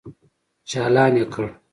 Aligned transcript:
چالان 0.69 1.13
يې 1.19 1.25
کړ. 1.33 1.47